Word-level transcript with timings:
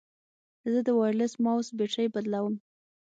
زه 0.71 0.79
د 0.87 0.89
وایرلیس 0.97 1.33
ماؤس 1.43 1.67
بیټرۍ 1.77 2.07
بدلوم. 2.15 2.53